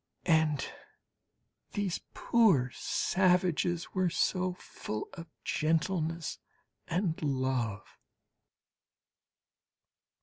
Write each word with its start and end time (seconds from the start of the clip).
And 0.25 0.67
these 1.73 2.01
poor 2.15 2.71
savages 2.73 3.93
were 3.93 4.09
so 4.09 4.53
full 4.53 5.07
of 5.13 5.27
gentleness 5.43 6.39
and 6.87 7.21
love! 7.21 7.99